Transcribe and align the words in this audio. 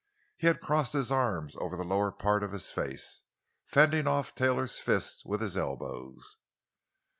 He 0.35 0.47
had 0.47 0.61
crossed 0.61 0.93
his 0.93 1.11
arms 1.11 1.55
over 1.57 1.77
the 1.77 1.83
lower 1.83 2.11
part 2.11 2.41
of 2.41 2.53
his 2.53 2.71
face, 2.71 3.21
fending 3.67 4.07
off 4.07 4.33
Taylor's 4.33 4.79
fists 4.79 5.23
with 5.25 5.41
his 5.41 5.55
elbows. 5.55 6.37